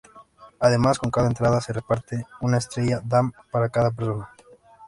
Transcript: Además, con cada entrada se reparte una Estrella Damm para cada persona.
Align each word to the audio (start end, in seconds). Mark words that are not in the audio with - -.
Además, 0.59 0.97
con 0.97 1.11
cada 1.11 1.27
entrada 1.27 1.61
se 1.61 1.73
reparte 1.73 2.25
una 2.39 2.57
Estrella 2.57 3.03
Damm 3.05 3.33
para 3.51 3.69
cada 3.69 3.91
persona. 3.91 4.31